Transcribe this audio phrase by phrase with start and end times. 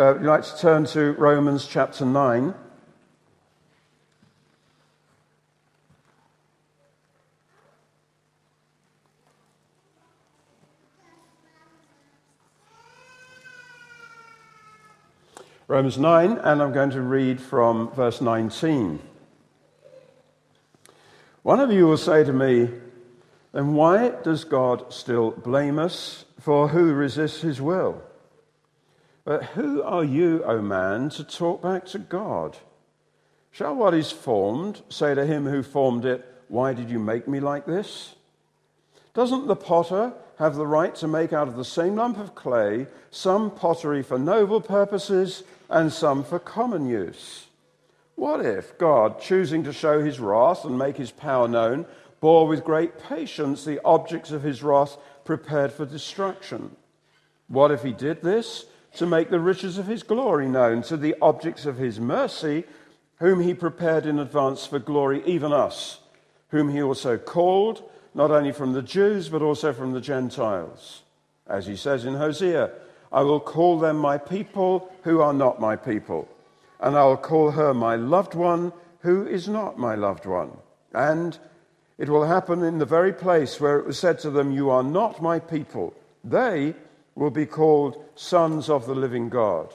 [0.00, 2.54] Uh, would you like to turn to Romans chapter 9?
[15.68, 19.00] Romans 9, and I'm going to read from verse 19.
[21.42, 22.70] One of you will say to me,
[23.52, 26.24] Then why does God still blame us?
[26.40, 28.02] For who resists his will?
[29.24, 32.56] But who are you, O man, to talk back to God?
[33.50, 37.40] Shall what is formed say to him who formed it, Why did you make me
[37.40, 38.14] like this?
[39.12, 42.86] Doesn't the potter have the right to make out of the same lump of clay
[43.10, 47.46] some pottery for noble purposes and some for common use.
[48.14, 51.84] What if God, choosing to show his wrath and make his power known,
[52.20, 56.74] bore with great patience the objects of his wrath prepared for destruction?
[57.48, 61.14] What if he did this to make the riches of his glory known to the
[61.22, 62.64] objects of his mercy,
[63.16, 66.00] whom he prepared in advance for glory, even us,
[66.48, 67.82] whom he also called,
[68.14, 71.02] not only from the Jews, but also from the Gentiles?
[71.46, 72.70] As he says in Hosea,
[73.12, 76.28] I will call them my people who are not my people,
[76.80, 80.56] and I will call her my loved one who is not my loved one.
[80.92, 81.38] And
[81.98, 84.82] it will happen in the very place where it was said to them, You are
[84.82, 85.94] not my people.
[86.24, 86.74] They
[87.14, 89.74] will be called sons of the living God.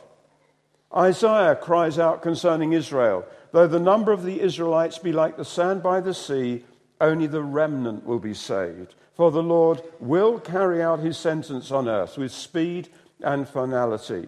[0.95, 5.81] Isaiah cries out concerning Israel Though the number of the Israelites be like the sand
[5.81, 6.65] by the sea,
[6.99, 8.95] only the remnant will be saved.
[9.13, 12.89] For the Lord will carry out his sentence on earth with speed
[13.21, 14.27] and finality.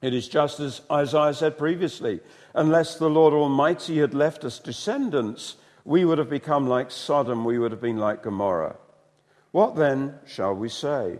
[0.00, 2.20] It is just as Isaiah said previously
[2.54, 7.58] unless the Lord Almighty had left us descendants, we would have become like Sodom, we
[7.58, 8.76] would have been like Gomorrah.
[9.50, 11.18] What then shall we say?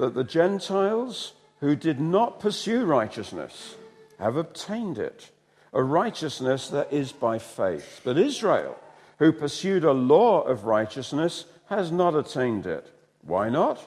[0.00, 3.76] That the Gentiles who did not pursue righteousness
[4.18, 5.30] have obtained it,
[5.74, 8.00] a righteousness that is by faith.
[8.02, 8.78] But Israel,
[9.18, 12.90] who pursued a law of righteousness, has not attained it.
[13.20, 13.78] Why not?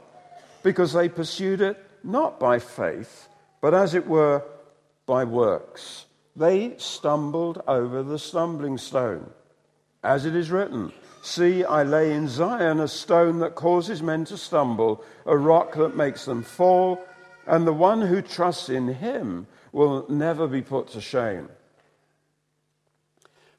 [0.61, 3.27] Because they pursued it not by faith,
[3.59, 4.43] but as it were
[5.07, 6.05] by works.
[6.35, 9.31] They stumbled over the stumbling stone.
[10.03, 10.93] As it is written,
[11.25, 15.95] See, I lay in Zion a stone that causes men to stumble, a rock that
[15.95, 17.01] makes them fall,
[17.47, 21.47] and the one who trusts in him will never be put to shame.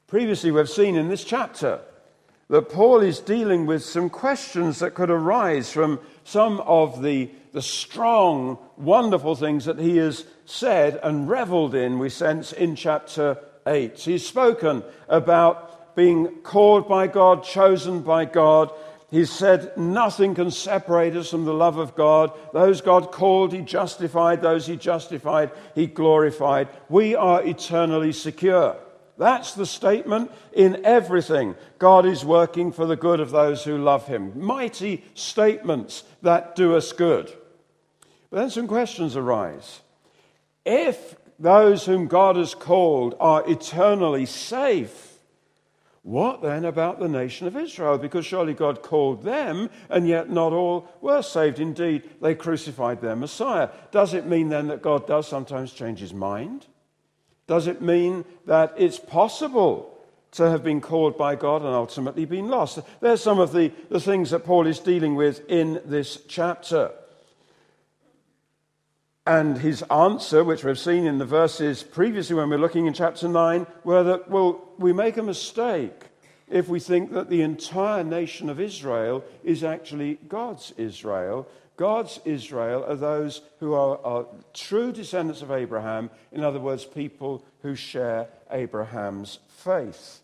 [0.05, 1.81] Previously, we've seen in this chapter
[2.49, 7.63] that Paul is dealing with some questions that could arise from some of the, the
[7.63, 13.97] strong, wonderful things that he has said and reveled in, we sense, in chapter 8.
[13.97, 18.71] He's spoken about being called by God, chosen by God.
[19.11, 22.31] He said nothing can separate us from the love of God.
[22.53, 24.41] Those God called, He justified.
[24.41, 26.67] Those He justified, He glorified.
[26.89, 28.77] We are eternally secure.
[29.17, 31.55] That's the statement in everything.
[31.79, 34.33] God is working for the good of those who love him.
[34.35, 37.31] Mighty statements that do us good.
[38.29, 39.79] But then some questions arise.
[40.65, 45.14] If those whom God has called are eternally safe,
[46.05, 47.97] what then about the nation of Israel?
[47.97, 51.59] Because surely God called them, and yet not all were saved.
[51.59, 53.69] Indeed, they crucified their Messiah.
[53.89, 56.67] Does it mean then that God does sometimes change his mind?
[57.47, 59.97] Does it mean that it's possible
[60.33, 62.77] to have been called by God and ultimately been lost?
[63.01, 66.91] There's some of the, the things that Paul is dealing with in this chapter.
[69.27, 72.93] And his answer, which we've seen in the verses previously when we we're looking in
[72.93, 76.03] chapter 9, were that, well, we make a mistake
[76.47, 81.47] if we think that the entire nation of Israel is actually God's Israel
[81.77, 87.43] God's Israel are those who are, are, true descendants of Abraham, in other words, people
[87.61, 90.21] who share Abraham's faith.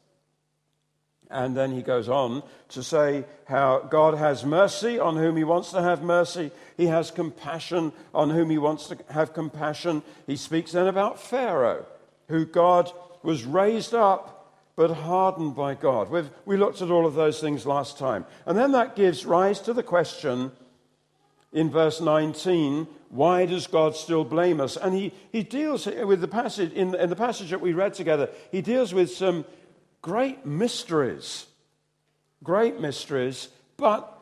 [1.32, 5.72] And then he goes on to say how God has mercy on whom he wants
[5.72, 6.52] to have mercy.
[6.78, 10.04] He has compassion on whom he wants to have compassion.
[10.28, 11.86] He speaks then about Pharaoh,
[12.28, 12.92] who God
[13.24, 14.38] was raised up
[14.76, 16.10] but hardened by God.
[16.10, 18.26] We've, we looked at all of those things last time.
[18.46, 20.52] And then that gives rise to the question
[21.54, 24.78] in verse 19, why does God still blame us?
[24.78, 28.30] And he, he deals with the passage, in, in the passage that we read together,
[28.52, 29.44] he deals with some
[30.02, 31.46] great mysteries.
[32.44, 34.18] Great mysteries, but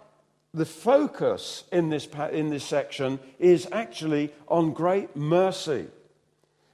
[0.54, 5.88] the focus in this, in this section is actually on great mercy.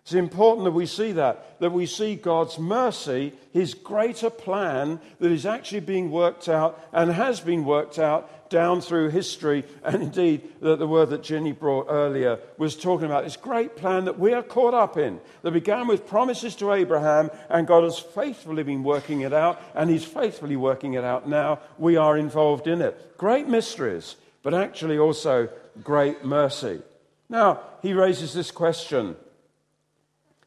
[0.02, 5.32] It's important that we see that, that we see God's mercy, his greater plan that
[5.32, 9.64] is actually being worked out and has been worked out down through history.
[9.84, 14.06] And indeed, the, the word that Jenny brought earlier was talking about this great plan
[14.06, 18.00] that we are caught up in, that began with promises to Abraham, and God has
[18.00, 21.60] faithfully been working it out, and he's faithfully working it out now.
[21.78, 23.18] We are involved in it.
[23.18, 25.50] Great mysteries, but actually also
[25.84, 26.82] great mercy.
[27.30, 29.16] Now, he raises this question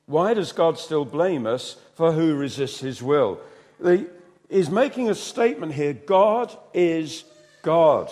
[0.06, 3.41] why does God still blame us for who resists his will?
[3.79, 4.09] The,
[4.49, 7.25] is making a statement here God is
[7.62, 8.10] God.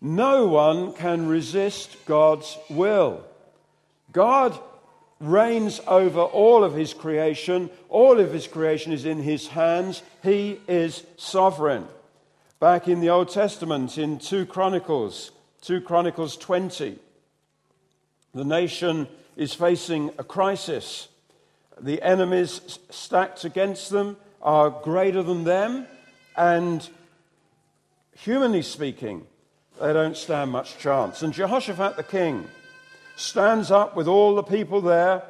[0.00, 3.24] No one can resist God's will.
[4.12, 4.58] God
[5.20, 7.70] reigns over all of his creation.
[7.88, 10.02] All of his creation is in his hands.
[10.22, 11.86] He is sovereign.
[12.60, 15.32] Back in the Old Testament, in 2 Chronicles,
[15.62, 16.98] 2 Chronicles 20,
[18.34, 21.08] the nation is facing a crisis.
[21.80, 25.86] The enemies stacked against them are greater than them,
[26.36, 26.88] and
[28.24, 29.26] humanly speaking,
[29.80, 31.22] they don't stand much chance.
[31.22, 32.46] And Jehoshaphat the king
[33.16, 35.22] stands up with all the people there.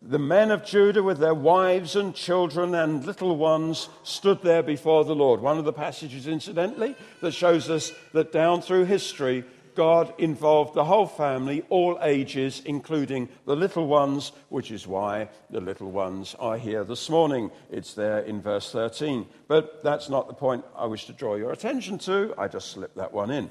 [0.00, 5.04] The men of Judah, with their wives and children and little ones, stood there before
[5.04, 5.40] the Lord.
[5.40, 9.44] One of the passages, incidentally, that shows us that down through history,
[9.78, 15.60] God involved the whole family, all ages, including the little ones, which is why the
[15.60, 17.52] little ones are here this morning.
[17.70, 19.24] It's there in verse 13.
[19.46, 22.34] But that's not the point I wish to draw your attention to.
[22.36, 23.50] I just slipped that one in.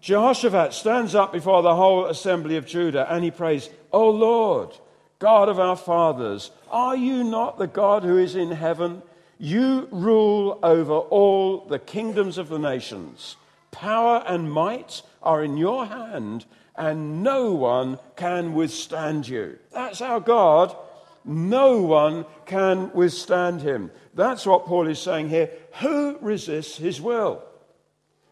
[0.00, 4.76] Jehoshaphat stands up before the whole assembly of Judah and he prays, O Lord,
[5.20, 9.02] God of our fathers, are you not the God who is in heaven?
[9.38, 13.36] You rule over all the kingdoms of the nations.
[13.72, 16.46] Power and might are in your hand,
[16.76, 19.58] and no one can withstand you.
[19.72, 20.76] That's our God.
[21.24, 23.90] No one can withstand him.
[24.14, 25.50] That's what Paul is saying here.
[25.80, 27.42] Who resists his will?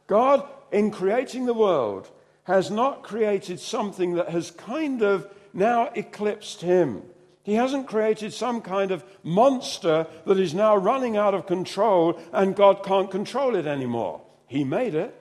[0.06, 2.10] God, in creating the world,
[2.44, 7.02] has not created something that has kind of now eclipsed him.
[7.42, 12.56] He hasn't created some kind of monster that is now running out of control and
[12.56, 14.20] God can't control it anymore.
[14.46, 15.14] He made it.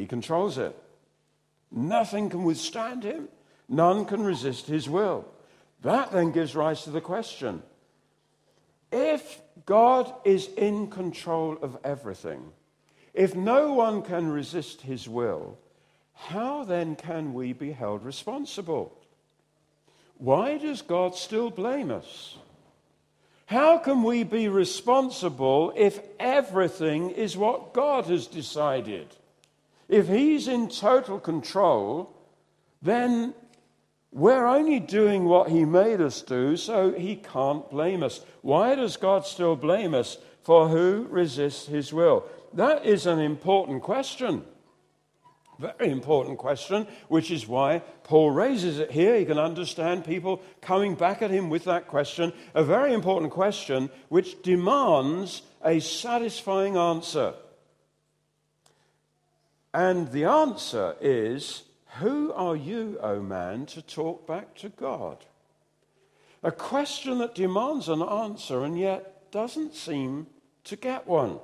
[0.00, 0.74] He controls it.
[1.70, 3.28] Nothing can withstand him,
[3.68, 5.26] none can resist his will.
[5.82, 7.62] That then gives rise to the question
[8.90, 12.50] if God is in control of everything,
[13.12, 15.58] if no one can resist his will,
[16.14, 18.98] how then can we be held responsible?
[20.16, 22.38] Why does God still blame us?
[23.44, 29.14] How can we be responsible if everything is what God has decided?
[29.90, 32.14] If he's in total control,
[32.80, 33.34] then
[34.12, 38.20] we're only doing what he made us do, so he can't blame us.
[38.42, 42.24] Why does God still blame us for who resists his will?
[42.54, 44.44] That is an important question.
[45.58, 49.16] Very important question, which is why Paul raises it here.
[49.16, 52.32] You can understand people coming back at him with that question.
[52.54, 57.34] A very important question which demands a satisfying answer.
[59.72, 61.62] And the answer is
[61.98, 65.18] Who are you, O oh man, to talk back to God?
[66.42, 70.26] A question that demands an answer and yet doesn't seem
[70.64, 71.38] to get one.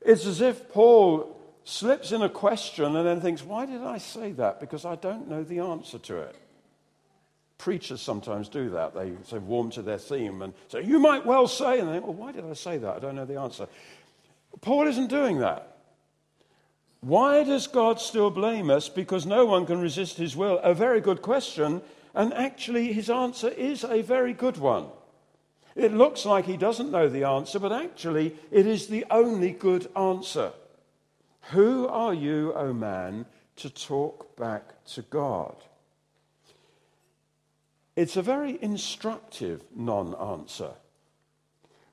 [0.00, 4.32] It's as if Paul slips in a question and then thinks, Why did I say
[4.32, 4.60] that?
[4.60, 6.36] Because I don't know the answer to it.
[7.58, 8.94] Preachers sometimes do that.
[8.94, 12.04] They say warm to their theme and say, You might well say, and they think,
[12.04, 12.96] Well, why did I say that?
[12.96, 13.66] I don't know the answer.
[14.60, 15.75] Paul isn't doing that.
[17.06, 18.88] Why does God still blame us?
[18.88, 20.58] Because no one can resist his will.
[20.64, 21.80] A very good question,
[22.16, 24.86] and actually, his answer is a very good one.
[25.76, 29.88] It looks like he doesn't know the answer, but actually, it is the only good
[29.94, 30.50] answer.
[31.52, 35.54] Who are you, O oh man, to talk back to God?
[37.94, 40.72] It's a very instructive non answer.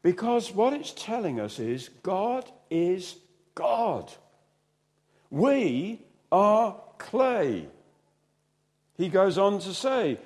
[0.01, 3.17] Because what it's telling us is God is
[3.53, 4.11] God.
[5.33, 5.99] We
[6.31, 7.65] are clay.
[8.95, 10.19] He goes on to say,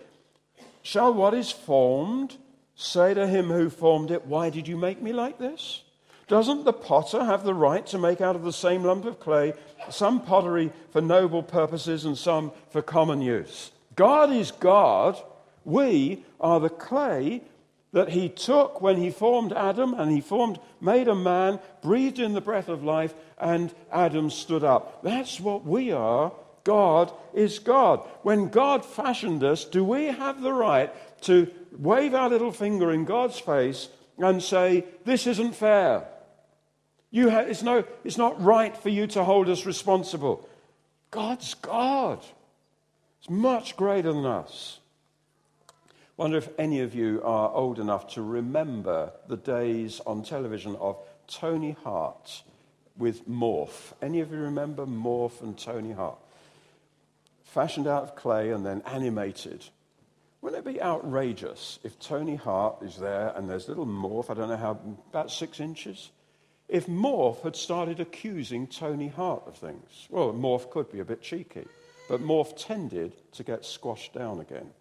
[0.82, 2.36] Shall what is formed
[2.76, 5.84] say to him who formed it, Why did you make me like this?
[6.28, 9.54] Doesn't the potter have the right to make out of the same lump of clay
[9.90, 13.72] some pottery for noble purposes and some for common use?
[13.96, 15.18] God is God.
[15.64, 17.44] We are the clay
[17.98, 22.34] that he took when he formed Adam and he formed, made a man, breathed in
[22.34, 25.02] the breath of life, and Adam stood up.
[25.02, 26.32] That's what we are.
[26.64, 28.08] God is God.
[28.22, 33.04] When God fashioned us, do we have the right to wave our little finger in
[33.04, 33.90] God's face
[34.20, 36.08] and say, This isn't fair?
[37.10, 40.48] You ha- it's, no, it's not right for you to hold us responsible.
[41.10, 42.20] God's God.
[43.22, 44.82] It's much greater than us.
[46.18, 50.98] Wonder if any of you are old enough to remember the days on television of
[51.28, 52.42] Tony Hart
[52.98, 53.94] with Morph.
[54.02, 56.18] Any of you remember Morph and Tony Hart?
[57.44, 59.64] Fashioned out of clay and then animated.
[60.42, 64.50] Wouldn't it be outrageous if Tony Hart is there and there's little Morph, I don't
[64.50, 64.80] know how,
[65.12, 66.10] about six inches?
[66.68, 71.22] If Morph had started accusing Tony Hart of things, well, Morph could be a bit
[71.22, 71.68] cheeky,
[72.10, 74.72] but Morph tended to get squashed down again,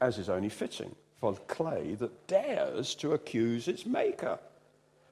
[0.00, 4.38] as is only fitting for clay that dares to accuse its maker.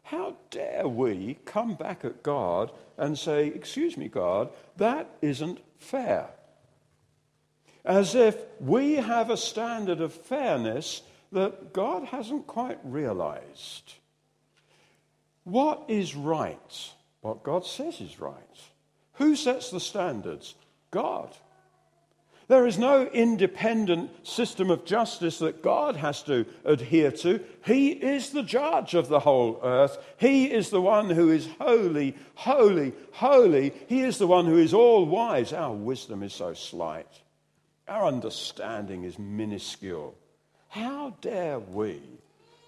[0.05, 6.29] How dare we come back at God and say, Excuse me, God, that isn't fair?
[7.85, 11.03] As if we have a standard of fairness
[11.33, 13.95] that God hasn't quite realized.
[15.45, 16.91] What is right?
[17.21, 18.35] What God says is right.
[19.15, 20.55] Who sets the standards?
[20.91, 21.35] God.
[22.49, 27.41] There is no independent system of justice that God has to adhere to.
[27.65, 29.99] He is the judge of the whole earth.
[30.17, 33.73] He is the one who is holy, holy, holy.
[33.89, 35.53] He is the one who is all wise.
[35.53, 37.09] Our wisdom is so slight,
[37.89, 40.17] our understanding is minuscule.
[40.69, 42.01] How dare we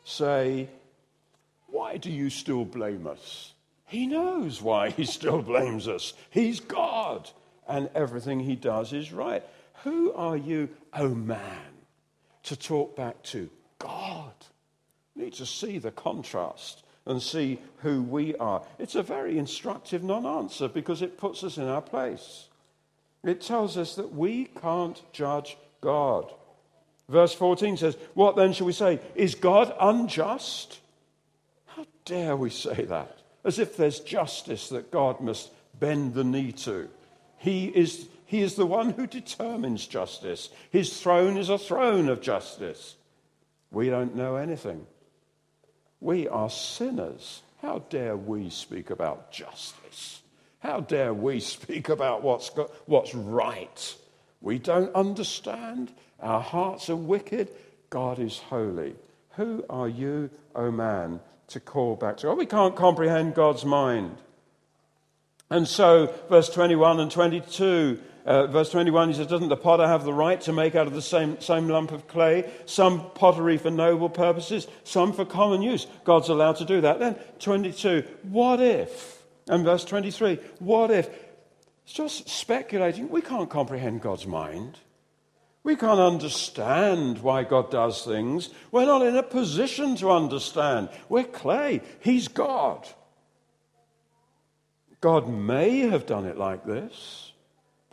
[0.04, 0.68] say,
[1.66, 3.52] Why do you still blame us?
[3.86, 6.14] He knows why he still blames us.
[6.30, 7.30] He's God,
[7.68, 9.44] and everything he does is right.
[9.84, 11.72] Who are you, oh man,
[12.44, 13.48] to talk back to?
[13.78, 14.32] God.
[15.14, 18.62] Need to see the contrast and see who we are.
[18.78, 22.48] It's a very instructive non answer because it puts us in our place.
[23.24, 26.32] It tells us that we can't judge God.
[27.08, 29.00] Verse 14 says, What then shall we say?
[29.14, 30.80] Is God unjust?
[31.66, 33.18] How dare we say that?
[33.44, 36.88] As if there's justice that God must bend the knee to.
[37.38, 40.50] He is he is the one who determines justice.
[40.70, 42.94] His throne is a throne of justice.
[43.70, 44.86] We don't know anything.
[45.98, 47.40] We are sinners.
[47.62, 50.20] How dare we speak about justice?
[50.58, 53.96] How dare we speak about what's, got, what's right?
[54.42, 55.90] We don't understand.
[56.20, 57.48] Our hearts are wicked.
[57.88, 58.94] God is holy.
[59.36, 62.36] Who are you, O oh man, to call back to God?
[62.36, 64.18] We can't comprehend God's mind.
[65.48, 70.04] And so, verse 21 and 22 uh, verse 21, he says, Doesn't the potter have
[70.04, 73.70] the right to make out of the same, same lump of clay some pottery for
[73.70, 75.86] noble purposes, some for common use?
[76.04, 76.98] God's allowed to do that.
[76.98, 79.22] Then 22, what if?
[79.48, 81.08] And verse 23, what if?
[81.84, 83.08] It's just speculating.
[83.08, 84.76] We can't comprehend God's mind.
[85.62, 88.50] We can't understand why God does things.
[88.70, 90.90] We're not in a position to understand.
[91.08, 91.80] We're clay.
[92.00, 92.86] He's God.
[95.00, 97.27] God may have done it like this.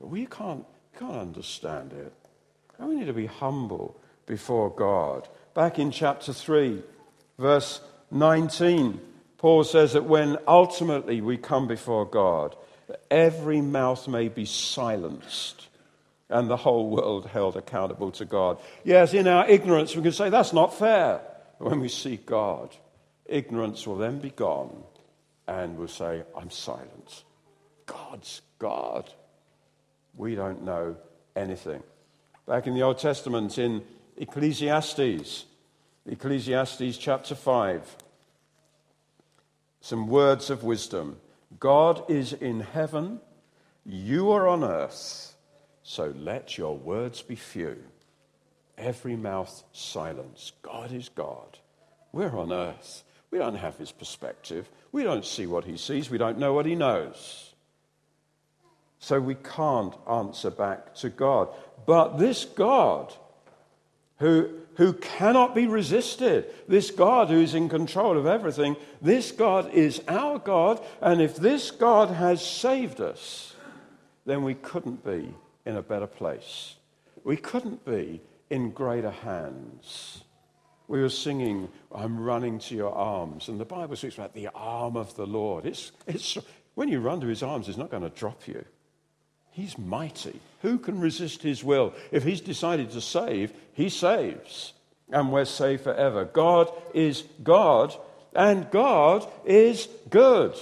[0.06, 0.64] But we can't,
[1.00, 2.14] can't understand it.
[2.78, 5.28] And we need to be humble before God.
[5.56, 6.84] Back in chapter 3,
[7.40, 7.82] verse
[8.12, 9.02] 19,
[9.40, 12.56] Paul says that when ultimately we come before God,
[13.10, 15.70] every mouth may be silenced
[16.30, 18.60] and the whole world held accountable to God.
[18.84, 21.20] Yes, in our ignorance, we can say that's not fair.
[21.58, 22.76] But when we see God,
[23.26, 24.84] ignorance will then be gone
[25.48, 27.24] and we'll say, I'm silent.
[27.88, 29.12] God's God
[30.18, 30.96] we don't know
[31.36, 31.84] anything.
[32.48, 33.84] Back in the Old Testament, in
[34.18, 35.46] Ecclesiastes,
[36.06, 37.96] Ecclesiastes chapter 5,
[39.82, 41.18] some words of wisdom.
[41.60, 43.20] God is in heaven,
[43.86, 45.36] you are on earth,
[45.84, 47.78] so let your words be few.
[48.78, 50.52] Every mouth silence.
[50.62, 51.60] God is God.
[52.12, 53.04] We're on earth.
[53.32, 54.70] We don't have his perspective.
[54.92, 56.10] We don't see what he sees.
[56.10, 57.55] We don't know what he knows.
[59.06, 61.50] So we can't answer back to God.
[61.86, 63.14] But this God,
[64.18, 69.72] who, who cannot be resisted, this God who is in control of everything, this God
[69.76, 70.84] is our God.
[71.02, 73.54] And if this God has saved us,
[74.26, 75.36] then we couldn't be
[75.68, 76.74] in a better place.
[77.24, 80.24] We couldn't be in greater hands.
[80.88, 83.50] We were singing, I'm running to your arms.
[83.50, 85.68] And the Bible speaks about the arm of the Lord.
[85.68, 86.40] It's, it's,
[86.74, 88.66] when you run to his arms, he's not going to drop you.
[89.56, 90.42] He's mighty.
[90.64, 91.94] Who can resist his will?
[92.12, 94.74] If he's decided to save, he saves.
[95.10, 96.26] And we're saved forever.
[96.26, 97.96] God is God,
[98.34, 100.56] and God is good.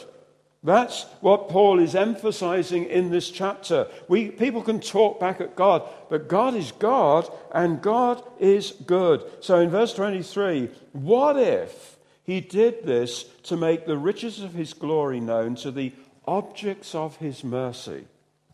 [0.63, 3.87] That's what Paul is emphasizing in this chapter.
[4.07, 9.23] We, people can talk back at God, but God is God and God is good.
[9.39, 14.73] So in verse 23, what if he did this to make the riches of his
[14.73, 15.93] glory known to the
[16.27, 18.05] objects of his mercy?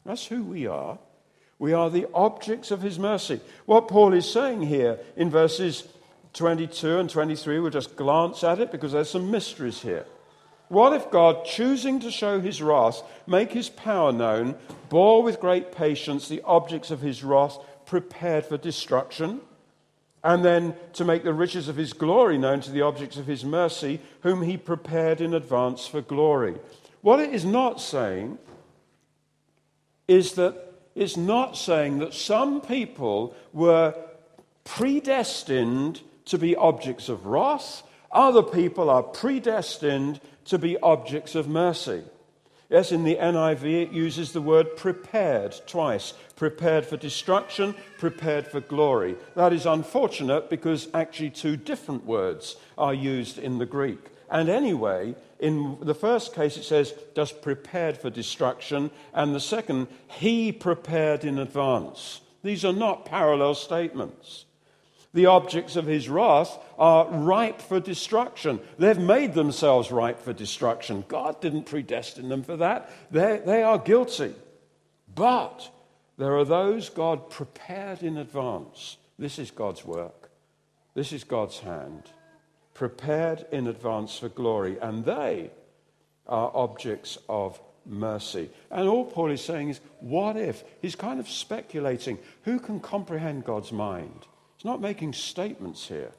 [0.10, 0.98] That's who we are.
[1.60, 3.42] We are the objects of his mercy.
[3.68, 5.88] What Paul is saying here in verses
[6.34, 10.08] 22 and 23, we'll just glance at it because there's some mysteries here.
[10.68, 14.56] What if God, choosing to show his wrath, make his power known,
[14.90, 19.42] bore with great patience the objects of his wrath prepared for destruction,
[20.24, 23.46] and then to make the riches of his glory known to the objects of his
[23.46, 26.56] mercy, whom he prepared in advance for glory?
[27.02, 28.40] What it is not saying
[30.10, 30.56] is that
[30.96, 33.94] it's not saying that some people were
[34.66, 42.04] predestined to be objects of wrath, other people are predestined to be objects of mercy.
[42.70, 48.62] Yes, in the NIV it uses the word prepared twice prepared for destruction, prepared for
[48.62, 49.16] glory.
[49.36, 54.00] That is unfortunate because actually two different words are used in the Greek.
[54.32, 59.88] And anyway, in the first case it says, just prepared for destruction, and the second,
[60.08, 62.22] he prepared in advance.
[62.44, 64.46] These are not parallel statements.
[65.14, 68.60] The objects of his wrath are ripe for destruction.
[68.78, 71.04] They've made themselves ripe for destruction.
[71.08, 72.92] God didn't predestine them for that.
[73.10, 74.36] They're, they are guilty.
[75.16, 75.72] But
[76.18, 78.98] there are those God prepared in advance.
[79.18, 80.30] This is God's work,
[80.94, 82.04] this is God's hand.
[82.80, 84.78] Prepared in advance for glory.
[84.80, 85.52] And they
[86.26, 88.50] are objects of mercy.
[88.72, 90.64] And all Paul is saying is, what if?
[90.82, 92.20] He's kind of speculating.
[92.44, 94.28] Who can comprehend God's mind?
[94.56, 96.12] He's not making statements here.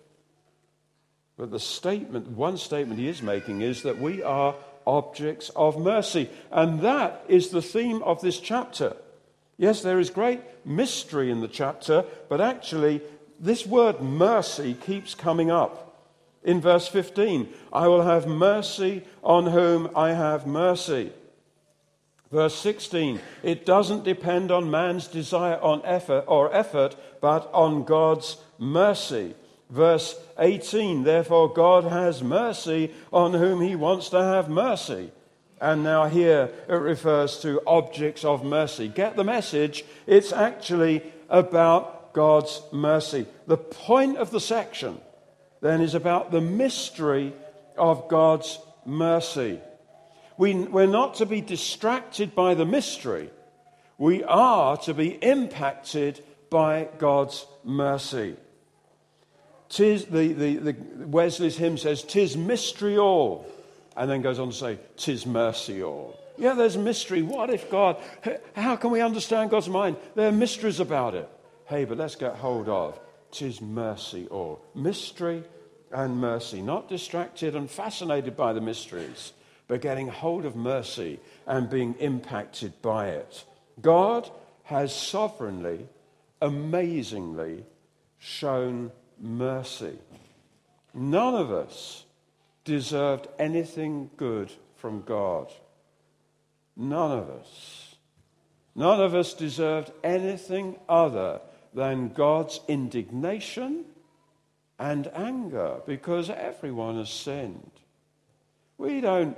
[1.38, 4.55] But the statement, one statement he is making is that we are
[4.87, 6.29] objects of mercy.
[6.50, 8.97] And that is the theme of this chapter.
[9.57, 13.00] Yes, there is great mystery in the chapter, but actually,
[13.38, 15.87] this word mercy keeps coming up.
[16.42, 21.12] In verse 15, I will have mercy on whom I have mercy.
[22.32, 28.37] Verse 16, it doesn't depend on man's desire on effort or effort, but on God's
[28.59, 29.35] mercy.
[29.68, 35.10] Verse 18, therefore God has mercy on whom he wants to have mercy.
[35.60, 38.88] And now here it refers to objects of mercy.
[38.88, 39.84] Get the message?
[40.06, 43.26] It's actually about God's mercy.
[43.47, 45.00] The point of the section
[45.60, 47.32] then is about the mystery
[47.76, 49.60] of God's mercy.
[50.36, 53.30] We, we're not to be distracted by the mystery,
[53.99, 58.36] we are to be impacted by God's mercy.
[59.68, 63.46] Tis, the, the, the Wesley's hymn says, Tis mystery all,
[63.96, 66.18] and then goes on to say, Tis mercy all.
[66.38, 67.23] Yeah, there's mystery.
[67.23, 67.99] What if God,
[68.56, 69.96] how can we understand God's mind?
[70.16, 71.28] There are mysteries about it.
[71.66, 72.99] Hey, but let's get hold of,
[73.30, 74.64] Tis mercy all.
[74.75, 75.45] Mystery
[75.93, 79.32] and mercy, not distracted and fascinated by the mysteries,
[79.69, 83.45] but getting hold of mercy and being impacted by it.
[83.80, 84.30] God
[84.64, 85.86] has sovereignly,
[86.40, 87.64] amazingly
[88.19, 89.99] shown mercy.
[90.95, 92.04] None of us
[92.64, 95.52] deserved anything good from God.
[96.76, 97.95] None of us.
[98.75, 101.40] None of us deserved anything other
[101.75, 103.85] than God's indignation
[104.78, 107.71] and anger because everyone has sinned.
[108.78, 109.37] We don't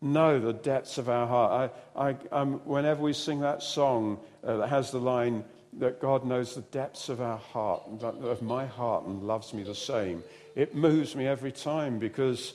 [0.00, 1.72] know the depths of our heart.
[1.96, 5.44] I, I, um, whenever we sing that song uh, that has the line
[5.78, 9.74] that God knows the depths of our heart, of my heart, and loves me the
[9.74, 10.22] same,
[10.54, 12.54] it moves me every time because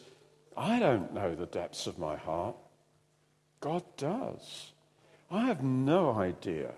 [0.58, 2.56] I don't know the depths of my heart.
[3.60, 4.72] God does.
[5.30, 6.72] I have no idea.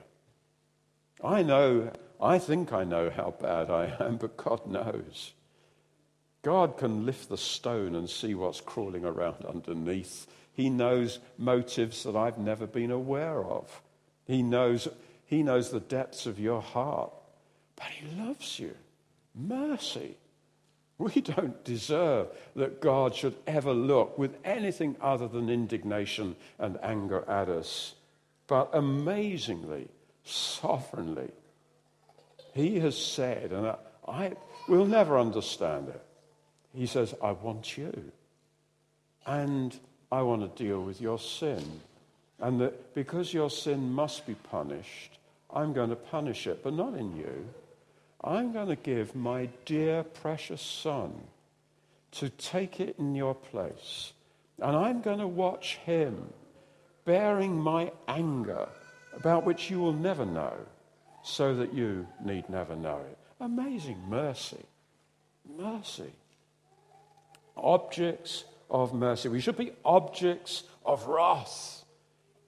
[1.23, 1.91] I know,
[2.23, 5.33] I think I know how bad I am, but God knows.
[6.41, 10.25] God can lift the stone and see what's crawling around underneath.
[10.53, 13.81] He knows motives that I've never been aware of.
[14.25, 14.87] He knows,
[15.25, 17.11] he knows the depths of your heart.
[17.75, 18.75] But He loves you.
[19.35, 20.15] Mercy.
[20.97, 27.27] We don't deserve that God should ever look with anything other than indignation and anger
[27.27, 27.95] at us.
[28.47, 29.89] But amazingly,
[30.23, 31.31] sovereignly,
[32.53, 33.75] He has said, and I,
[34.07, 34.33] I
[34.67, 36.01] will never understand it.
[36.73, 38.11] He says, I want you.
[39.25, 39.77] And
[40.11, 41.63] I want to deal with your sin.
[42.39, 45.17] And that because your sin must be punished,
[45.51, 47.47] I'm going to punish it, but not in you.
[48.23, 51.13] I'm going to give my dear, precious son
[52.11, 54.13] to take it in your place.
[54.59, 56.31] And I'm going to watch him
[57.05, 58.67] bearing my anger,
[59.13, 60.53] about which you will never know,
[61.23, 63.17] so that you need never know it.
[63.39, 64.65] Amazing mercy.
[65.57, 66.11] Mercy.
[67.57, 69.29] Objects of mercy.
[69.29, 71.83] We should be objects of wrath,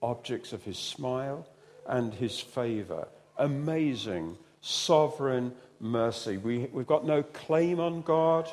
[0.01, 1.47] objects of his smile
[1.88, 3.07] and his favor.
[3.38, 6.38] Amazing, sovereign mercy.
[6.38, 8.49] We, we've got no claim on God,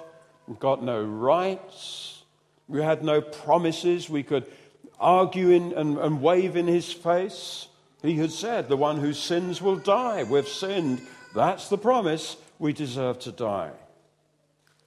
[0.47, 2.23] we've got no rights,
[2.69, 4.47] we had no promises we could
[5.01, 7.69] argue in and, and wave in his face.
[8.03, 10.25] He had said, The one who sins will die.
[10.25, 11.01] We've sinned.
[11.35, 12.37] That's the promise.
[12.59, 13.73] We deserve to die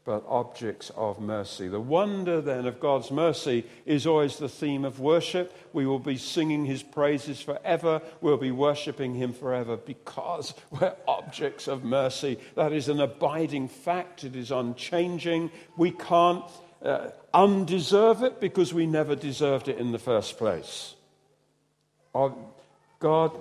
[0.05, 1.67] but objects of mercy.
[1.67, 5.51] The wonder then of God's mercy is always the theme of worship.
[5.73, 8.01] We will be singing his praises forever.
[8.21, 12.39] We'll be worshiping him forever because we're objects of mercy.
[12.53, 15.49] That is an abiding fact, it is unchanging.
[15.75, 16.45] We can't
[16.83, 20.93] uh, undeserve it because we never deserved it in the first place.
[22.99, 23.37] God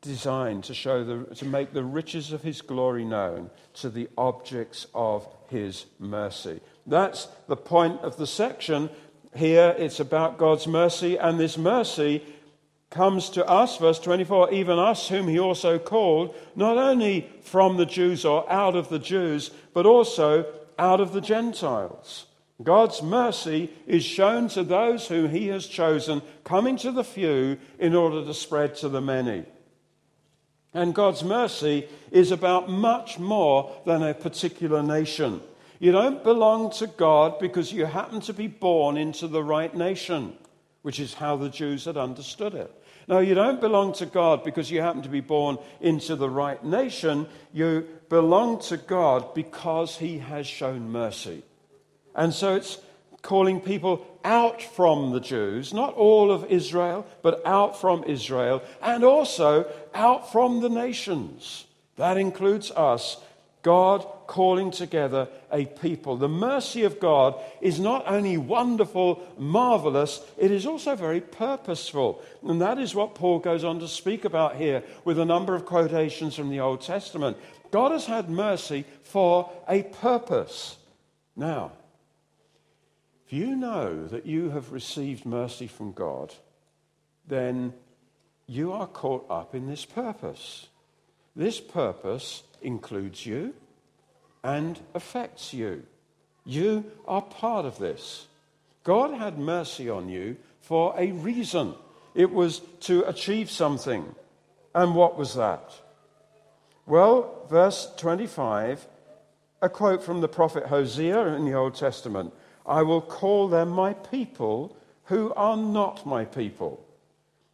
[0.00, 4.86] designed to show the, to make the riches of his glory known to the objects
[4.94, 6.60] of his mercy.
[6.86, 8.88] That's the point of the section.
[9.36, 12.24] Here it's about God's mercy, and this mercy
[12.88, 17.86] comes to us, verse 24, even us whom he also called, not only from the
[17.86, 20.44] Jews or out of the Jews, but also
[20.78, 22.26] out of the Gentiles.
[22.62, 27.94] God's mercy is shown to those whom he has chosen, coming to the few in
[27.94, 29.44] order to spread to the many.
[30.74, 35.40] And God's mercy is about much more than a particular nation.
[35.78, 40.34] You don't belong to God because you happen to be born into the right nation,
[40.82, 42.70] which is how the Jews had understood it.
[43.08, 46.62] No, you don't belong to God because you happen to be born into the right
[46.62, 47.26] nation.
[47.52, 51.42] You belong to God because He has shown mercy.
[52.14, 52.78] And so it's
[53.22, 59.04] calling people out from the Jews, not all of Israel, but out from Israel, and
[59.04, 61.66] also out from the nations.
[61.96, 63.18] That includes us.
[63.62, 66.16] God calling together a people.
[66.16, 72.22] The mercy of God is not only wonderful, marvelous, it is also very purposeful.
[72.42, 75.66] And that is what Paul goes on to speak about here with a number of
[75.66, 77.36] quotations from the Old Testament.
[77.70, 80.76] God has had mercy for a purpose.
[81.36, 81.72] Now,
[83.30, 86.34] if you know that you have received mercy from God,
[87.28, 87.72] then
[88.48, 90.66] you are caught up in this purpose.
[91.36, 93.54] This purpose includes you
[94.42, 95.84] and affects you.
[96.44, 98.26] You are part of this.
[98.82, 101.74] God had mercy on you for a reason.
[102.16, 104.12] It was to achieve something.
[104.74, 105.72] And what was that?
[106.84, 108.88] Well, verse 25,
[109.62, 112.34] a quote from the prophet Hosea in the Old Testament.
[112.66, 116.84] I will call them my people who are not my people.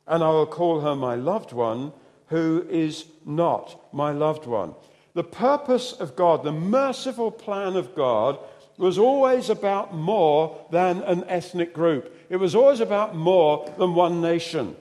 [0.06, 1.92] And I will call her my loved one
[2.28, 4.74] who is not my loved one.
[5.14, 8.38] The purpose of God, the merciful plan of God,
[8.76, 12.14] was always about more than an ethnic group.
[12.28, 14.76] It was always about more than one nation.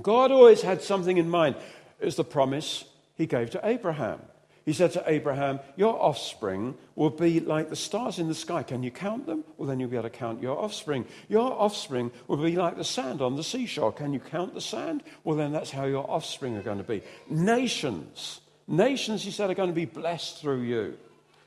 [0.00, 1.56] God always had something in mind.
[2.00, 2.84] It's the promise
[3.14, 4.20] he gave to Abraham.
[4.66, 8.64] He said to Abraham, Your offspring will be like the stars in the sky.
[8.64, 9.44] Can you count them?
[9.56, 11.06] Well, then you'll be able to count your offspring.
[11.28, 13.92] Your offspring will be like the sand on the seashore.
[13.92, 15.04] Can you count the sand?
[15.22, 17.02] Well, then that's how your offspring are going to be.
[17.30, 20.98] Nations, nations, he said, are going to be blessed through you.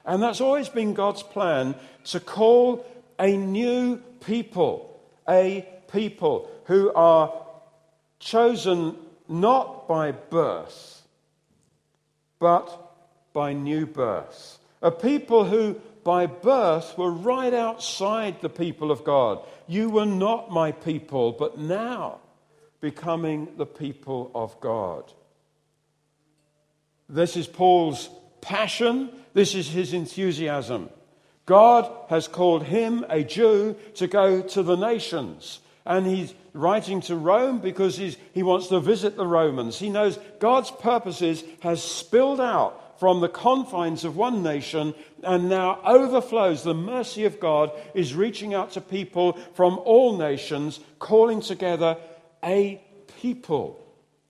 [0.06, 2.86] And that's always been God's plan to call
[3.20, 7.34] a new people, a people who are
[8.20, 8.96] chosen
[9.28, 11.02] not by birth,
[12.40, 12.89] but
[13.34, 14.60] by new birth.
[14.82, 19.46] A people who, by birth, were right outside the people of God.
[19.68, 22.20] You were not my people, but now
[22.82, 25.12] becoming the people of God.
[27.10, 28.10] This is Paul's
[28.42, 30.90] passion, this is his enthusiasm.
[31.46, 35.60] God has called him, a Jew, to go to the nations.
[35.84, 39.80] And he's writing to Rome because he wants to visit the Romans.
[39.80, 45.80] He knows God's purposes has spilled out from the confines of one nation and now
[45.86, 46.64] overflows.
[46.64, 51.98] The mercy of God is reaching out to people from all nations, calling together
[52.44, 52.82] a
[53.22, 53.80] people.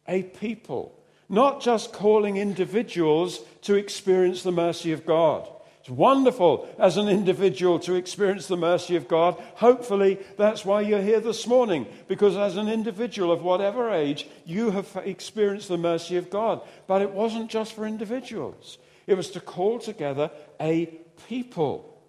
[0.08, 0.96] A people.
[1.28, 5.50] Not just calling individuals to experience the mercy of God.
[5.90, 9.42] It's wonderful as an individual to experience the mercy of God.
[9.56, 14.70] Hopefully, that's why you're here this morning, because as an individual of whatever age, you
[14.70, 16.62] have experienced the mercy of God.
[16.86, 20.30] But it wasn't just for individuals, it was to call together
[20.62, 20.86] a
[21.28, 22.00] people.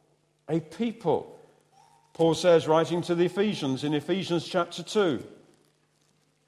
[0.46, 1.38] A people.
[2.12, 5.24] Paul says, writing to the Ephesians in Ephesians chapter 2,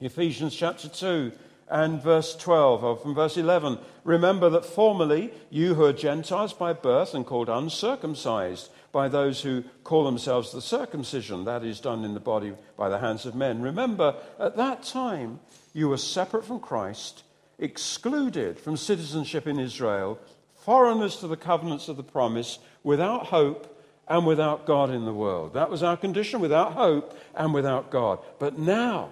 [0.01, 1.31] Ephesians chapter 2
[1.69, 6.73] and verse 12, or from verse 11, remember that formerly you who are Gentiles by
[6.73, 12.13] birth and called uncircumcised by those who call themselves the circumcision, that is done in
[12.13, 13.61] the body by the hands of men.
[13.61, 15.39] Remember, at that time
[15.73, 17.23] you were separate from Christ,
[17.57, 20.19] excluded from citizenship in Israel,
[20.53, 25.53] foreigners to the covenants of the promise, without hope and without God in the world.
[25.53, 28.19] That was our condition, without hope and without God.
[28.37, 29.09] But now,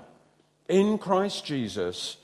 [0.68, 2.18] in Christ Jesus,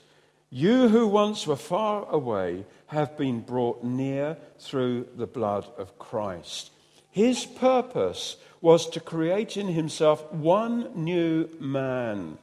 [0.50, 6.70] you who once were far away have been brought near through the blood of Christ.
[7.10, 12.38] His purpose was to create in himself one new man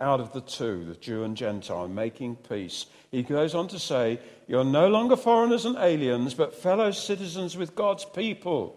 [0.00, 2.86] out of the two, the Jew and Gentile, making peace.
[3.10, 7.74] He goes on to say, You're no longer foreigners and aliens, but fellow citizens with
[7.74, 8.76] God's people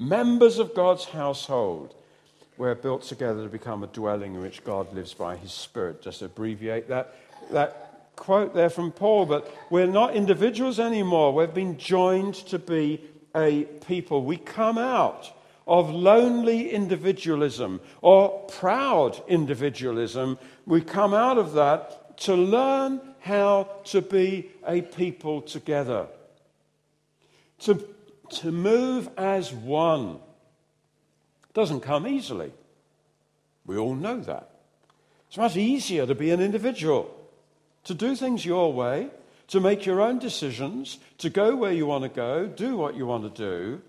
[0.00, 1.94] members of God's household.
[2.56, 6.02] We're built together to become a dwelling in which God lives by his Spirit.
[6.02, 7.14] Just abbreviate that,
[7.50, 7.89] that
[8.20, 11.34] quote there from Paul, but we're not individuals anymore.
[11.34, 13.00] We've been joined to be
[13.34, 14.24] a people.
[14.24, 20.38] We come out of lonely individualism or proud individualism.
[20.66, 26.06] We come out of that to learn how to be a people together.
[27.60, 27.84] To
[28.30, 30.18] to move as one
[31.52, 32.52] doesn't come easily.
[33.66, 34.50] We all know that.
[35.28, 37.14] It's much easier to be an individual,
[37.90, 39.10] to do things your way,
[39.48, 43.04] to make your own decisions, to go where you want to go, do what you
[43.04, 43.82] want to do,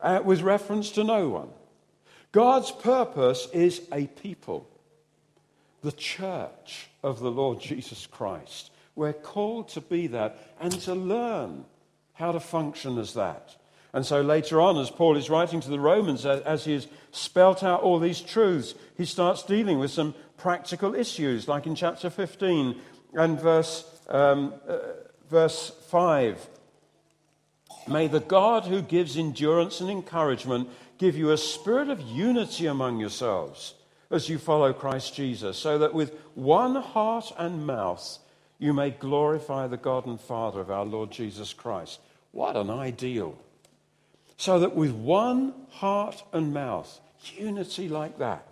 [0.00, 1.50] uh, with reference to no one.
[2.32, 4.66] God's purpose is a people,
[5.82, 8.70] the church of the Lord Jesus Christ.
[8.96, 11.66] We're called to be that and to learn
[12.14, 13.56] how to function as that.
[13.92, 17.62] And so later on, as Paul is writing to the Romans, as he has spelt
[17.62, 22.80] out all these truths, he starts dealing with some practical issues, like in chapter 15
[23.14, 24.78] and verse, um, uh,
[25.30, 26.46] verse 5.
[27.86, 30.68] May the God who gives endurance and encouragement
[30.98, 33.74] give you a spirit of unity among yourselves
[34.10, 38.18] as you follow Christ Jesus, so that with one heart and mouth
[38.58, 42.00] you may glorify the God and Father of our Lord Jesus Christ.
[42.32, 43.38] What an ideal!
[44.36, 47.00] So that with one heart and mouth,
[47.36, 48.47] unity like that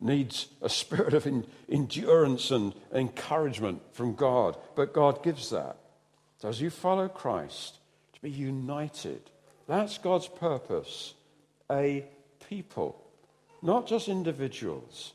[0.00, 1.26] needs a spirit of
[1.68, 4.56] endurance and encouragement from God.
[4.74, 5.76] But God gives that.
[6.38, 7.78] So as you follow Christ,
[8.12, 9.22] to be united,
[9.66, 11.14] that's God's purpose.
[11.70, 12.04] A
[12.48, 13.02] people,
[13.62, 15.12] not just individuals.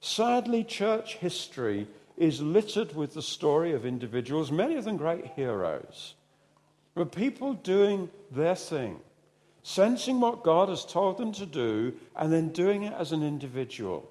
[0.00, 6.14] Sadly, church history is littered with the story of individuals, many of them great heroes
[6.98, 8.98] were people doing their thing,
[9.62, 14.10] sensing what God has told them to do, and then doing it as an individual.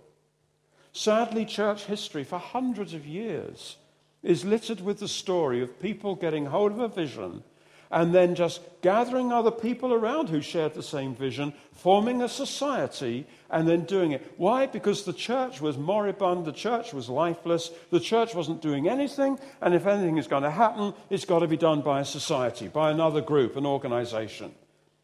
[0.98, 3.78] Sadly, church history for hundreds of years
[4.24, 7.44] is littered with the story of people getting hold of a vision
[7.92, 13.28] and then just gathering other people around who shared the same vision, forming a society,
[13.52, 14.34] and then doing it.
[14.38, 14.66] Why?
[14.66, 19.76] Because the church was moribund, the church was lifeless, the church wasn't doing anything, and
[19.76, 22.90] if anything is going to happen, it's got to be done by a society, by
[22.90, 24.52] another group, an organization.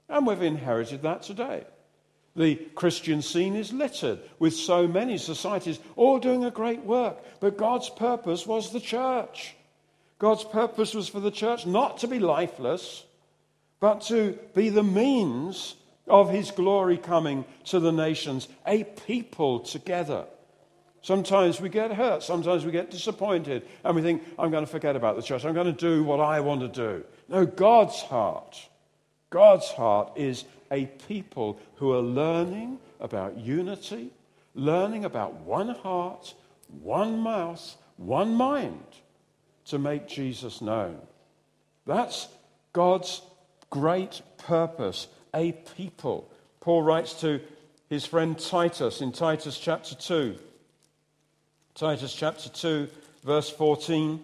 [0.10, 1.65] And we've inherited that today.
[2.35, 7.57] The Christian scene is littered with so many societies all doing a great work, but
[7.57, 9.55] God's purpose was the church.
[10.17, 13.03] God's purpose was for the church not to be lifeless,
[13.79, 15.75] but to be the means
[16.07, 20.25] of his glory coming to the nations, a people together.
[21.01, 24.95] Sometimes we get hurt, sometimes we get disappointed, and we think, I'm going to forget
[24.95, 27.03] about the church, I'm going to do what I want to do.
[27.27, 28.69] No, God's heart,
[29.29, 34.09] God's heart is a people who are learning about unity,
[34.55, 36.33] learning about one heart,
[36.81, 38.83] one mouth, one mind
[39.65, 40.97] to make Jesus known.
[41.86, 42.27] That's
[42.73, 43.21] God's
[43.69, 46.27] great purpose, a people.
[46.59, 47.39] Paul writes to
[47.88, 50.36] his friend Titus in Titus chapter 2.
[51.75, 52.88] Titus chapter 2,
[53.23, 54.19] verse 14.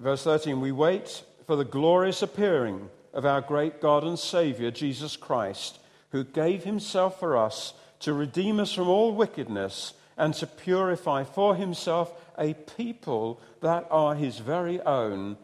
[0.00, 5.16] Verse 13 We wait for the glorious appearing of our great God and Savior, Jesus
[5.16, 5.78] Christ,
[6.10, 11.56] who gave himself for us to redeem us from all wickedness and to purify for
[11.56, 15.38] himself a people that are his very own,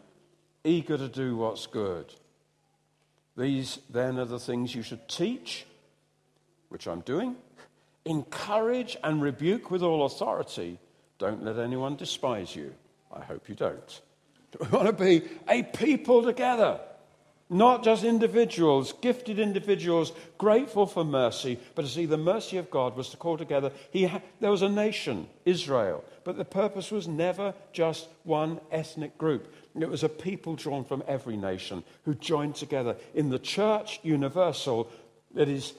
[0.63, 2.13] eager to do what's good.
[3.35, 5.65] These then are the things you should teach,
[6.69, 7.35] which I'm doing.
[8.05, 10.77] Encourage and rebuke with all authority.
[11.17, 12.75] Don't let anyone despise you.
[13.11, 14.01] I hope you don't.
[14.59, 16.79] We want to be a people together,
[17.53, 22.95] Not just individuals, gifted individuals, grateful for mercy, but to see the mercy of God
[22.95, 23.71] was to call together.
[23.91, 29.19] He ha- there was a nation, Israel, but the purpose was never just one ethnic
[29.19, 29.53] group.
[29.79, 34.89] It was a people drawn from every nation who joined together in the church universal
[35.35, 35.73] that is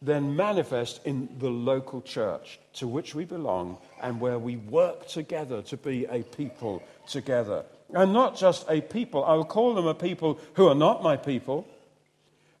[0.00, 5.60] then manifest in the local church to which we belong and where we work together
[5.60, 7.62] to be a people together.
[7.94, 11.16] And not just a people, I will call them a people who are not my
[11.16, 11.66] people.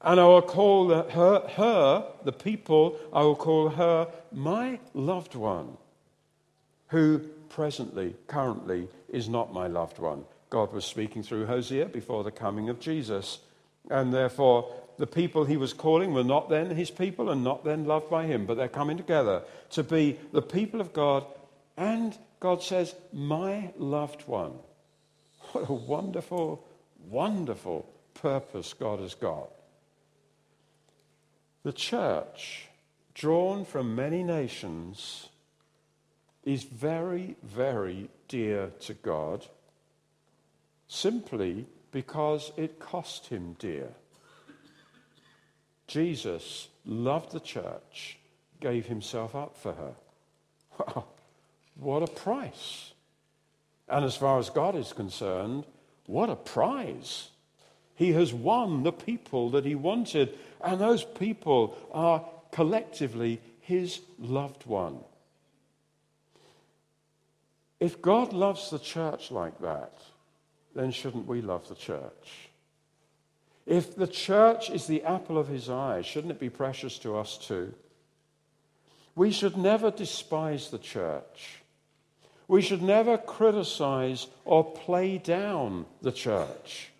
[0.02, 5.76] And I will call her, her, the people, I will call her my loved one,
[6.88, 7.18] who
[7.50, 10.24] presently, currently, is not my loved one.
[10.48, 13.40] God was speaking through Hosea before the coming of Jesus.
[13.90, 17.84] And therefore, the people he was calling were not then his people and not then
[17.84, 21.24] loved by him, but they're coming together to be the people of God.
[21.76, 24.52] And God says, My loved one.
[25.52, 26.64] What a wonderful,
[27.08, 29.50] wonderful purpose God has got.
[31.62, 32.68] The church,
[33.14, 35.28] drawn from many nations,
[36.44, 39.46] is very, very dear to God
[40.88, 43.88] simply because it cost him dear.
[45.86, 48.18] Jesus loved the church,
[48.60, 49.94] gave himself up for her.
[50.78, 51.04] Wow,
[51.74, 52.89] what a price!
[53.90, 55.64] And as far as God is concerned,
[56.06, 57.30] what a prize.
[57.96, 64.64] He has won the people that he wanted, and those people are collectively his loved
[64.64, 65.00] one.
[67.80, 69.92] If God loves the church like that,
[70.74, 72.50] then shouldn't we love the church?
[73.66, 77.38] If the church is the apple of his eye, shouldn't it be precious to us
[77.38, 77.74] too?
[79.14, 81.59] We should never despise the church.
[82.50, 86.90] We should never criticize or play down the church.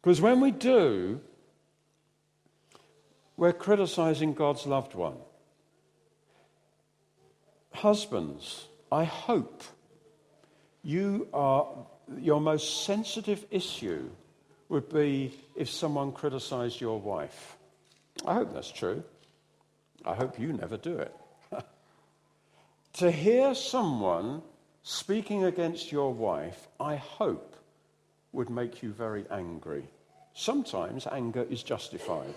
[0.00, 1.20] Because when we do,
[3.36, 5.18] we're criticizing God's loved one.
[7.72, 9.64] Husbands, I hope
[10.82, 11.68] you are,
[12.16, 14.08] your most sensitive issue
[14.70, 17.58] would be if someone criticized your wife.
[18.24, 19.04] I hope that's true.
[20.06, 21.14] I hope you never do it.
[22.94, 24.40] to hear someone
[24.82, 27.56] speaking against your wife, I hope,
[28.32, 29.84] would make you very angry.
[30.34, 32.34] Sometimes anger is justified.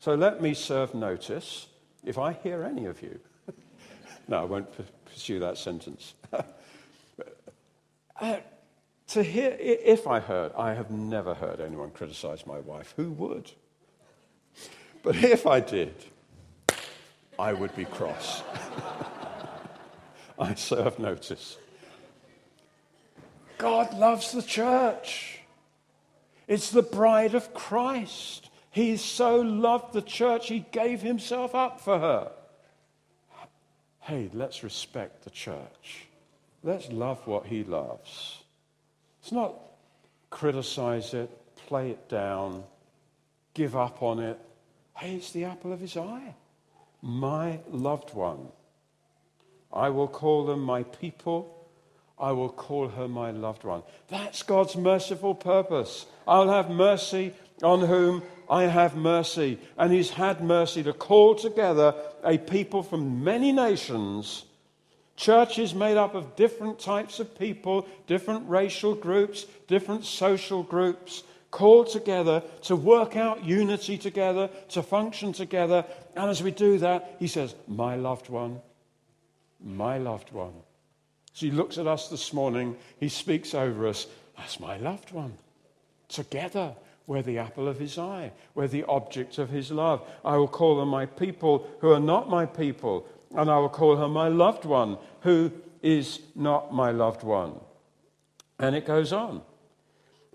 [0.00, 1.66] So let me serve notice
[2.04, 3.20] if I hear any of you.
[4.28, 4.68] no, I won't
[5.06, 6.14] pursue that sentence.
[8.20, 8.36] uh,
[9.08, 12.94] to hear, if I heard, I have never heard anyone criticize my wife.
[12.96, 13.50] Who would?
[15.02, 15.94] But if I did,
[17.38, 18.42] I would be cross.
[20.38, 21.56] I serve notice.
[23.58, 25.40] God loves the church.
[26.46, 28.50] It's the bride of Christ.
[28.70, 32.32] He so loved the church, he gave himself up for her.
[34.00, 36.06] Hey, let's respect the church.
[36.62, 38.42] Let's love what he loves.
[39.22, 39.54] It's not
[40.30, 41.30] criticize it,
[41.68, 42.64] play it down,
[43.54, 44.38] give up on it.
[44.96, 46.34] Hey, it's the apple of his eye.
[47.00, 48.48] My loved one.
[49.74, 51.50] I will call them my people.
[52.16, 53.82] I will call her my loved one.
[54.08, 56.06] That's God's merciful purpose.
[56.28, 59.58] I'll have mercy on whom I have mercy.
[59.76, 64.44] And He's had mercy to call together a people from many nations.
[65.16, 71.88] Churches made up of different types of people, different racial groups, different social groups, called
[71.88, 75.84] together to work out unity together, to function together.
[76.16, 78.60] And as we do that, He says, My loved one,
[79.64, 80.52] my loved one.
[81.32, 84.06] So he looks at us this morning, he speaks over us.
[84.36, 85.34] That's my loved one.
[86.08, 86.74] Together,
[87.06, 90.02] we're the apple of his eye, we're the object of his love.
[90.24, 93.96] I will call them my people who are not my people, and I will call
[93.96, 95.50] her my loved one who
[95.82, 97.58] is not my loved one.
[98.58, 99.42] And it goes on.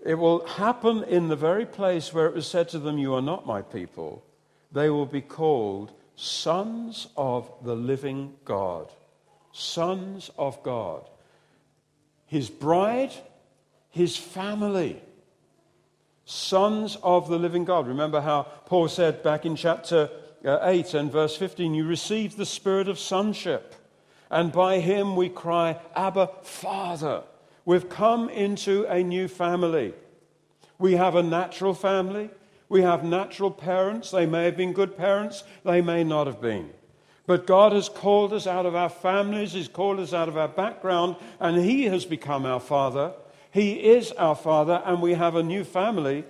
[0.04, 3.22] It will happen in the very place where it was said to them, You are
[3.22, 4.24] not my people.
[4.72, 8.92] They will be called sons of the living God
[9.52, 11.08] sons of God.
[12.26, 13.12] His bride,
[13.90, 15.00] his family,
[16.24, 17.88] sons of the living God.
[17.88, 20.10] Remember how Paul said back in chapter
[20.44, 23.74] uh, 8 and verse 15 you received the spirit of sonship,
[24.30, 27.24] and by him we cry, Abba, Father.
[27.64, 29.92] We've come into a new family.
[30.78, 32.30] We have a natural family.
[32.68, 34.12] We have natural parents.
[34.12, 36.70] They may have been good parents, they may not have been.
[37.26, 40.48] But God has called us out of our families, He's called us out of our
[40.48, 43.12] background, and He has become our Father.
[43.50, 46.24] He is our Father, and we have a new family.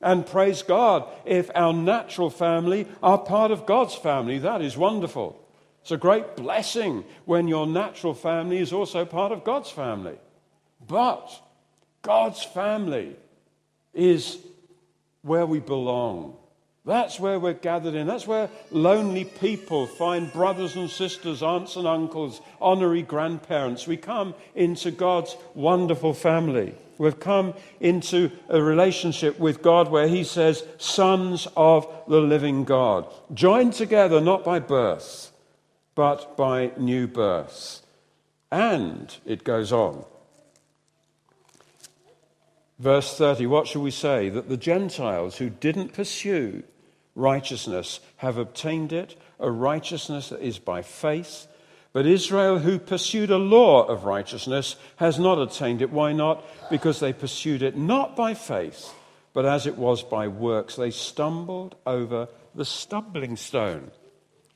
[0.00, 4.38] And praise God if our natural family are part of God's family.
[4.38, 5.44] That is wonderful.
[5.82, 10.16] It's a great blessing when your natural family is also part of God's family.
[10.86, 11.30] But
[12.02, 13.16] God's family
[13.92, 14.38] is
[15.22, 16.37] where we belong.
[16.88, 18.06] That's where we're gathered in.
[18.06, 23.86] That's where lonely people find brothers and sisters, aunts and uncles, honorary grandparents.
[23.86, 26.74] We come into God's wonderful family.
[26.96, 33.06] We've come into a relationship with God where He says, sons of the living God.
[33.34, 35.30] Joined together not by birth,
[35.94, 37.82] but by new birth.
[38.50, 40.06] And it goes on.
[42.78, 44.30] Verse 30, what shall we say?
[44.30, 46.62] That the Gentiles who didn't pursue
[47.18, 51.46] righteousness have obtained it, a righteousness that is by faith.
[51.92, 55.90] But Israel, who pursued a law of righteousness, has not attained it.
[55.90, 56.44] Why not?
[56.70, 58.94] Because they pursued it not by faith,
[59.32, 60.76] but as it was by works.
[60.76, 63.90] They stumbled over the stumbling stone.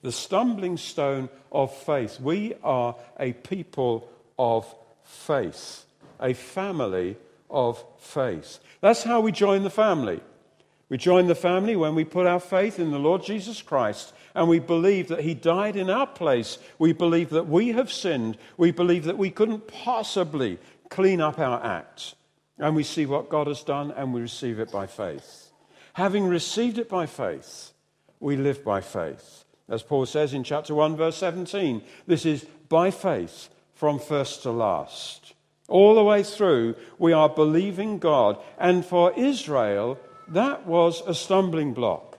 [0.03, 2.21] The stumbling stone of faith.
[2.21, 4.09] We are a people
[4.39, 4.73] of
[5.05, 5.85] faith,
[6.21, 7.17] a family
[7.51, 8.59] of faith.
[8.81, 10.21] That's how we join the family.
[10.93, 14.47] We join the family when we put our faith in the Lord Jesus Christ and
[14.47, 16.59] we believe that He died in our place.
[16.79, 18.37] We believe that we have sinned.
[18.59, 20.59] We believe that we couldn't possibly
[20.91, 22.15] clean up our acts.
[22.59, 25.51] And we see what God has done and we receive it by faith.
[25.95, 27.73] Having received it by faith,
[28.21, 29.47] we live by faith.
[29.71, 34.51] As Paul says in chapter 1, verse 17, this is by faith from first to
[34.51, 35.33] last.
[35.69, 38.39] All the way through, we are believing God.
[38.59, 42.19] And for Israel, that was a stumbling block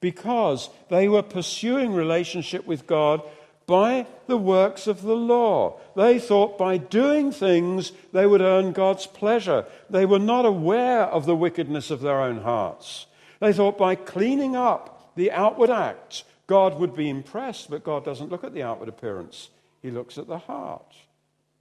[0.00, 3.22] because they were pursuing relationship with God
[3.66, 5.78] by the works of the law.
[5.96, 9.64] They thought by doing things they would earn God's pleasure.
[9.88, 13.06] They were not aware of the wickedness of their own hearts.
[13.40, 18.30] They thought by cleaning up the outward act, God would be impressed, but God doesn't
[18.30, 20.94] look at the outward appearance, He looks at the heart.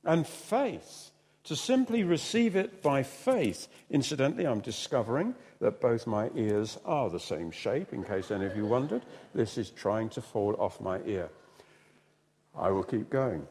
[0.04, 1.11] And faith,
[1.44, 7.20] to simply receive it by faith, incidentally, I'm discovering that both my ears are the
[7.20, 9.02] same shape, in case any of you wondered.
[9.34, 11.30] This is trying to fall off my ear.
[12.56, 13.48] I will keep going.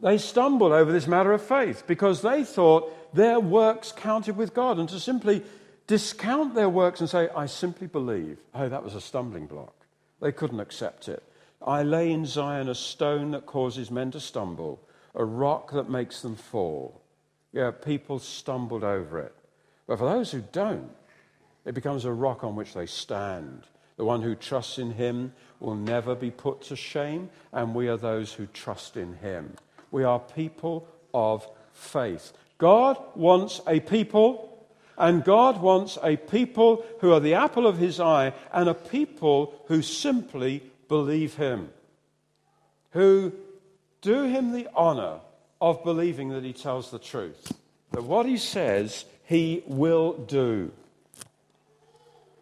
[0.00, 4.78] They stumbled over this matter of faith because they thought their works counted with God.
[4.78, 5.42] And to simply
[5.86, 9.74] discount their works and say, I simply believe, oh, that was a stumbling block.
[10.20, 11.22] They couldn't accept it.
[11.64, 14.80] I lay in Zion a stone that causes men to stumble,
[15.14, 17.00] a rock that makes them fall.
[17.52, 19.34] Yeah, people stumbled over it.
[19.86, 20.90] But for those who don't,
[21.64, 23.64] it becomes a rock on which they stand.
[23.96, 27.96] The one who trusts in him will never be put to shame, and we are
[27.96, 29.54] those who trust in him.
[29.90, 32.32] We are people of faith.
[32.58, 38.00] God wants a people, and God wants a people who are the apple of his
[38.00, 41.70] eye, and a people who simply believe him,
[42.90, 43.32] who
[44.02, 45.20] do him the honor
[45.60, 47.52] of believing that he tells the truth,
[47.92, 50.72] that what he says he will do.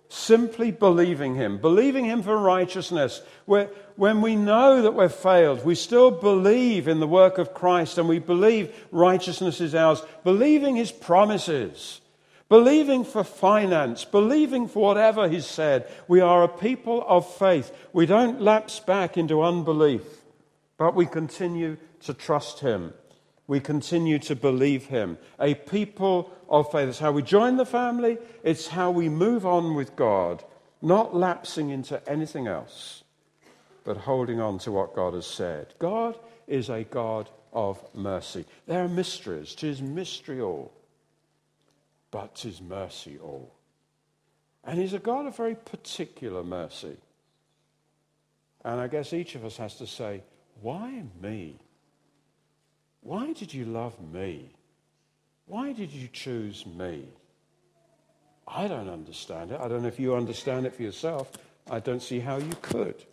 [0.09, 3.23] Simply believing him, believing him for righteousness.
[3.47, 8.09] when we know that we've failed, we still believe in the work of Christ and
[8.09, 12.01] we believe righteousness is ours, believing his promises,
[12.49, 15.89] believing for finance, believing for whatever he's said.
[16.09, 17.71] We are a people of faith.
[17.93, 20.03] We don't lapse back into unbelief,
[20.81, 22.93] but we continue to trust him
[23.51, 25.19] we continue to believe him.
[25.41, 26.89] A people of faith.
[26.89, 30.45] It's how we join the family, it's how we move on with God,
[30.81, 33.03] not lapsing into anything else,
[33.83, 35.75] but holding on to what God has said.
[35.81, 36.17] God
[36.47, 38.45] is a God of mercy.
[38.69, 39.57] There are mysteries.
[39.57, 40.73] Tis mystery all,
[42.13, 43.53] but tis mercy all.
[44.63, 46.99] And he's a God of very particular mercy.
[48.65, 50.23] And I guess each of us has to say,
[50.61, 51.59] why me?
[53.03, 54.51] Why did you love me?
[55.47, 57.09] Why did you choose me?
[58.47, 59.61] I don't understand it.
[59.61, 61.31] I don't know if you understand it for yourself.
[61.71, 63.05] I don't see how you could.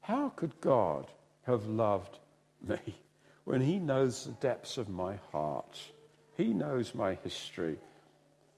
[0.00, 1.06] How could God
[1.44, 2.18] have loved
[2.66, 2.78] me
[3.44, 5.80] when He knows the depths of my heart?
[6.36, 7.78] He knows my history.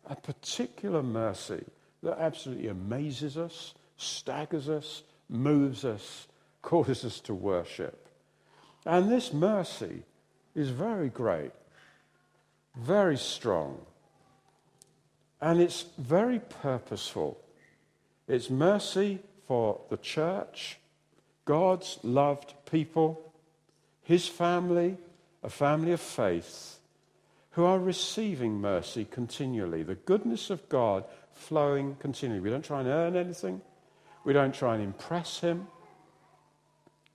[0.07, 1.65] A particular mercy
[2.03, 6.27] that absolutely amazes us, staggers us, moves us,
[6.63, 8.04] causes us to worship.
[8.87, 10.03] And this mercy
[10.55, 11.53] is very great,
[12.77, 13.79] very strong,
[15.41, 17.39] and it's very purposeful.
[18.29, 20.79] It's mercy for the church,
[21.45, 23.33] God's loved people,
[24.03, 24.97] his family,
[25.43, 26.79] a family of faith,
[27.53, 32.41] who are receiving mercy continually, the goodness of God flowing continually.
[32.41, 33.61] We don't try and earn anything,
[34.25, 35.69] we don't try and impress Him.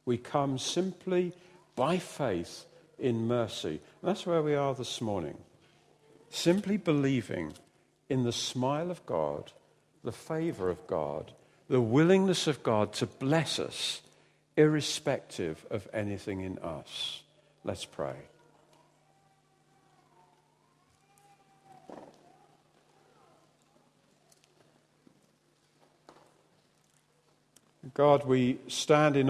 [0.05, 1.33] We come simply
[1.79, 2.65] by faith
[2.99, 3.79] in mercy.
[4.03, 5.37] That's where we are this morning.
[6.29, 7.53] Simply believing
[8.09, 9.53] in the smile of God,
[10.03, 11.31] the favor of God,
[11.69, 14.01] the willingness of God to bless us,
[14.57, 17.23] irrespective of anything in us.
[17.63, 18.15] Let's pray.
[27.93, 29.27] God, we stand in